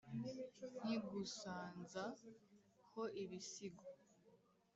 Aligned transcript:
nkigusanza 0.81 2.03
ho 2.91 3.03
ibisigo 3.23 3.85